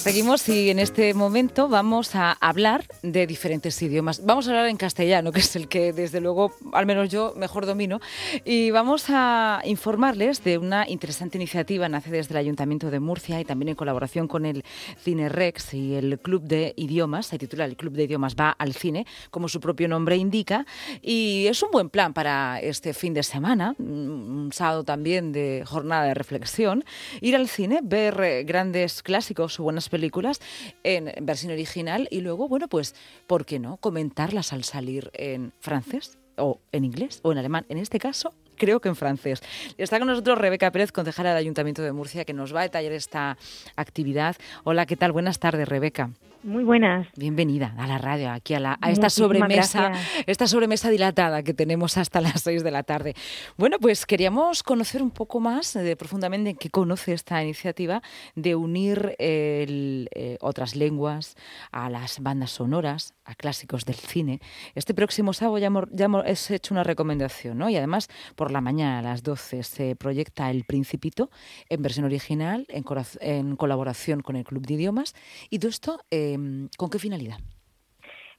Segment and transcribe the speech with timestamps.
[0.00, 4.24] Seguimos y en este momento vamos a hablar de diferentes idiomas.
[4.24, 7.66] Vamos a hablar en castellano, que es el que desde luego, al menos yo, mejor
[7.66, 8.00] domino.
[8.46, 13.44] Y vamos a informarles de una interesante iniciativa, nace desde el Ayuntamiento de Murcia y
[13.44, 14.64] también en colaboración con el
[14.98, 17.26] Cine Rex y el Club de Idiomas.
[17.26, 20.64] Se titula El Club de Idiomas va al cine, como su propio nombre indica.
[21.02, 26.04] Y es un buen plan para este fin de semana, un sábado también de jornada
[26.04, 26.86] de reflexión.
[27.20, 30.40] Ir al cine, ver grandes clásicos o buenas películas
[30.84, 32.94] en versión original y luego, bueno, pues,
[33.26, 33.76] ¿por qué no?
[33.76, 37.66] Comentarlas al salir en francés o en inglés o en alemán.
[37.68, 39.42] En este caso, creo que en francés.
[39.78, 42.92] Está con nosotros Rebeca Pérez, concejala del Ayuntamiento de Murcia, que nos va a detallar
[42.92, 43.38] esta
[43.74, 44.36] actividad.
[44.64, 45.12] Hola, ¿qué tal?
[45.12, 46.10] Buenas tardes, Rebeca.
[46.42, 47.06] Muy buenas.
[47.16, 49.92] Bienvenida a la radio, aquí a, la, a esta sobremesa,
[50.26, 53.14] esta sobremesa dilatada que tenemos hasta las seis de la tarde.
[53.58, 58.02] Bueno, pues queríamos conocer un poco más de, profundamente en qué conoce esta iniciativa
[58.36, 61.34] de unir eh, otras lenguas
[61.72, 64.40] a las bandas sonoras, clásicos del cine.
[64.74, 65.66] Este próximo sábado ya
[66.04, 67.68] hemos, hecho una recomendación, ¿no?
[67.70, 71.30] Y además por la mañana a las 12 se proyecta El Principito
[71.68, 72.84] en versión original, en,
[73.20, 75.14] en colaboración con el Club de Idiomas.
[75.48, 76.00] Y todo esto...
[76.10, 77.38] Em, ¿Con qué finalidad?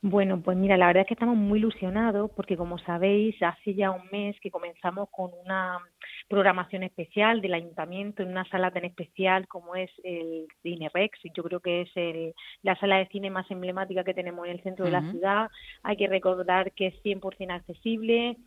[0.03, 3.91] Bueno, pues mira, la verdad es que estamos muy ilusionados porque, como sabéis, hace ya
[3.91, 5.77] un mes que comenzamos con una
[6.27, 11.19] programación especial del ayuntamiento en una sala tan especial como es el Cine Rex.
[11.35, 14.85] Yo creo que es la sala de cine más emblemática que tenemos en el centro
[14.85, 15.49] de la ciudad.
[15.83, 18.38] Hay que recordar que es 100% accesible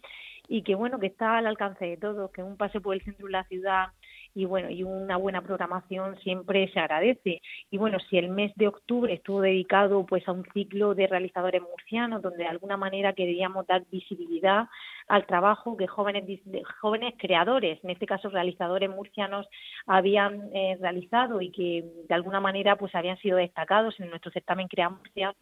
[0.49, 3.27] y que, bueno, que está al alcance de todos, que un pase por el centro
[3.27, 3.87] de la ciudad
[4.35, 7.41] y bueno, y una buena programación siempre se agradece.
[7.71, 11.63] Y bueno, si el mes de octubre estuvo dedicado pues a un ciclo de realizadores
[11.63, 14.67] murcianos donde de alguna manera queríamos dar visibilidad
[15.07, 16.41] al trabajo que jóvenes
[16.81, 19.47] jóvenes creadores, en este caso realizadores murcianos
[19.87, 24.69] habían eh, realizado y que de alguna manera pues habían sido destacados en nuestro certamen
[24.69, 25.35] Crea Murcia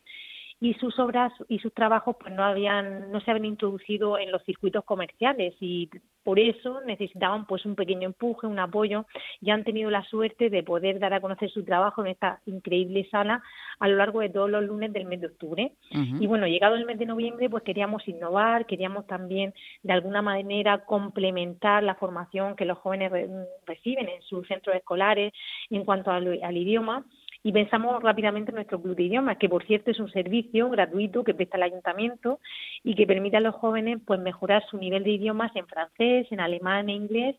[0.63, 4.45] y sus obras y sus trabajos pues no habían no se habían introducido en los
[4.45, 5.91] circuitos comerciales y
[6.23, 9.05] por eso necesitaban pues un pequeño empuje, un apoyo
[9.41, 13.09] y han tenido la suerte de poder dar a conocer su trabajo en esta increíble
[13.11, 13.43] sala
[13.81, 15.73] a lo largo de todos los lunes del mes de octubre.
[15.91, 19.53] Y bueno, llegado el mes de noviembre pues queríamos innovar, queríamos también
[19.83, 23.11] de alguna manera complementar la formación que los jóvenes
[23.67, 25.33] reciben en sus centros escolares
[25.71, 27.05] en cuanto al idioma
[27.45, 31.25] y pensamos rápidamente en nuestro club de idiomas, que por cierto es un servicio gratuito
[31.25, 32.39] que presta el ayuntamiento
[32.85, 36.41] y que permite a los jóvenes pues mejorar su nivel de idiomas en francés, en
[36.41, 37.37] alemán e inglés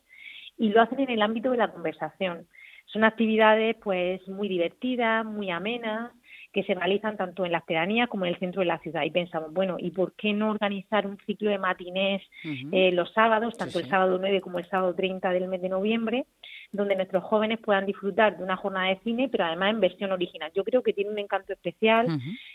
[0.58, 2.48] y lo hacen en el ámbito de la conversación.
[2.86, 6.12] Son actividades pues muy divertidas, muy amenas,
[6.52, 9.04] que se realizan tanto en las pedanías como en el centro de la ciudad.
[9.04, 13.58] Y pensamos, bueno, ¿y por qué no organizar un ciclo de matinés eh, los sábados,
[13.58, 16.26] tanto el sábado 9 como el sábado 30 del mes de noviembre,
[16.74, 20.52] donde nuestros jóvenes puedan disfrutar de una jornada de cine, pero además en versión original.
[20.54, 22.08] Yo creo que tiene un encanto especial,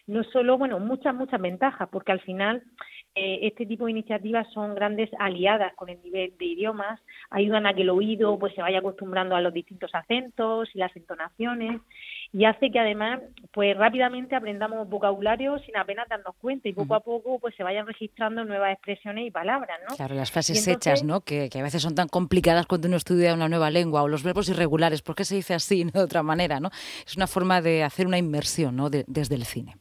[0.07, 2.63] no solo, bueno, muchas, muchas ventajas, porque al final
[3.15, 7.75] eh, este tipo de iniciativas son grandes aliadas con el nivel de idiomas, ayudan a
[7.75, 11.81] que el oído pues se vaya acostumbrando a los distintos acentos y las entonaciones
[12.33, 13.21] y hace que además
[13.53, 17.87] pues rápidamente aprendamos vocabulario sin apenas darnos cuenta y poco a poco pues se vayan
[17.87, 19.97] registrando nuevas expresiones y palabras, ¿no?
[19.97, 21.23] Claro, las frases hechas, ¿no?
[21.23, 24.49] Que, a veces son tan complicadas cuando uno estudia una nueva lengua o los verbos
[24.49, 26.71] irregulares, ¿por qué se dice así, no de otra manera, no?
[27.07, 28.91] Es una forma de hacer una inmersión, ¿no?
[28.91, 29.77] desde el cine.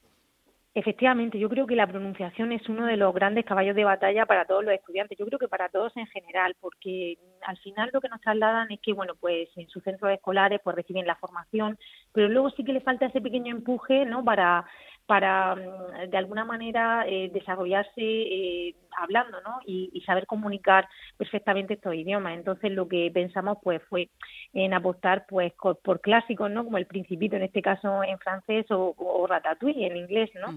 [0.80, 4.46] Efectivamente, yo creo que la pronunciación es uno de los grandes caballos de batalla para
[4.46, 7.18] todos los estudiantes, yo creo que para todos en general, porque
[7.48, 10.76] al final lo que nos trasladan es que, bueno, pues en sus centros escolares pues
[10.76, 11.80] reciben la formación,
[12.14, 14.24] pero luego sí que le falta ese pequeño empuje, ¿no?
[14.24, 14.68] Para
[15.07, 19.59] para mm, de alguna manera eh, desarrollarse eh, hablando ¿no?
[19.66, 20.88] Y, saber comunicar
[21.18, 22.38] perfectamente estos idiomas.
[22.38, 24.09] Entonces lo que pensamos pues fue
[24.53, 26.63] en apostar pues por, clásicos, ¿no?
[26.63, 30.53] como el Principito en este caso en francés o, o Ratatouille en inglés, ¿no?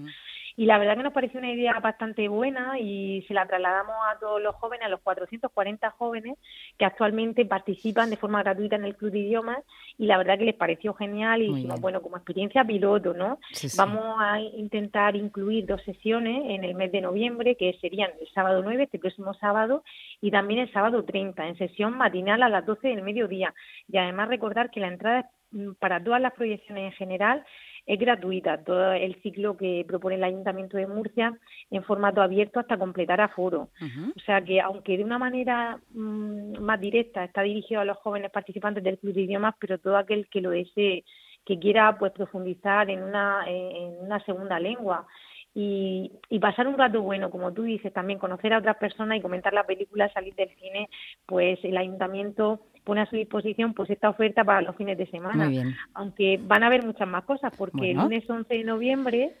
[0.55, 4.19] Y la verdad que nos pareció una idea bastante buena y se la trasladamos a
[4.19, 6.37] todos los jóvenes, a los 440 jóvenes
[6.77, 9.59] que actualmente participan de forma gratuita en el Club de Idiomas
[9.97, 13.39] y la verdad que les pareció genial y dijimos, bueno, como experiencia piloto, ¿no?
[13.77, 18.61] Vamos a intentar incluir dos sesiones en el mes de noviembre que serían el sábado
[18.63, 19.83] 9, este próximo sábado,
[20.19, 23.53] y también el sábado 30, en sesión matinal a las 12 del mediodía.
[23.87, 27.45] Y además recordar que la entrada es mm, para todas las proyecciones en general
[27.85, 31.37] es gratuita, todo el ciclo que propone el Ayuntamiento de Murcia
[31.69, 33.69] en formato abierto hasta completar aforo.
[34.15, 38.31] O sea que, aunque de una manera mm, más directa está dirigido a los jóvenes
[38.31, 41.03] participantes del Club de Idiomas, pero todo aquel que lo desee,
[41.45, 45.07] que quiera pues profundizar en una, en una segunda lengua,
[45.53, 49.21] y, y, pasar un rato bueno, como tú dices, también conocer a otras personas y
[49.21, 50.87] comentar la película, salir del cine,
[51.25, 55.49] pues el ayuntamiento pone a su disposición pues esta oferta para los fines de semana.
[55.93, 59.35] Aunque van a haber muchas más cosas, porque el lunes 11 de noviembre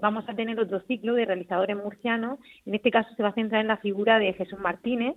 [0.00, 2.38] vamos a tener otro ciclo de realizadores murcianos.
[2.64, 5.16] En este caso se va a centrar en la figura de Jesús Martínez,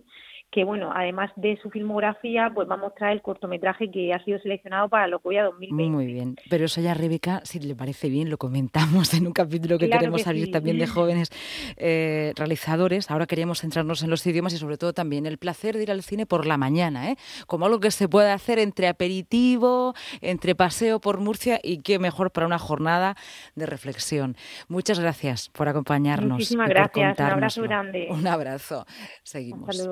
[0.51, 4.39] que bueno, además de su filmografía, pues va a mostrar el cortometraje que ha sido
[4.39, 5.95] seleccionado para Locoya 2020.
[5.95, 9.77] Muy bien, pero eso ya, Rebeca, si le parece bien, lo comentamos en un capítulo
[9.77, 11.29] que queremos abrir también de jóvenes
[11.77, 13.11] eh, realizadores.
[13.11, 16.01] Ahora queríamos centrarnos en los idiomas y sobre todo también el placer de ir al
[16.01, 17.17] cine por la mañana, ¿eh?
[17.45, 22.31] como algo que se puede hacer entre aperitivo, entre paseo por Murcia y qué mejor
[22.31, 23.15] para una jornada
[23.55, 24.35] de reflexión.
[24.67, 26.31] Muchas gracias por acompañarnos.
[26.31, 28.07] Muchísimas gracias, un abrazo grande.
[28.09, 28.85] Un abrazo.
[29.23, 29.87] Seguimos.